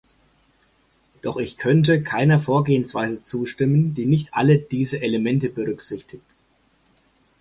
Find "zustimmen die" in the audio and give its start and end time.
3.21-4.07